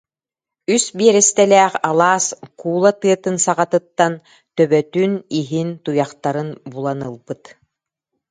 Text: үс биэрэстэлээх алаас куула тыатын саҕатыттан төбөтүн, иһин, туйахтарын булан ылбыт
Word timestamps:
үс 0.75 0.85
биэрэстэлээх 0.97 1.73
алаас 1.89 2.25
куула 2.61 2.91
тыатын 3.01 3.35
саҕатыттан 3.45 4.13
төбөтүн, 4.55 5.11
иһин, 5.39 5.69
туйахтарын 5.83 6.49
булан 6.71 6.99
ылбыт 7.09 7.43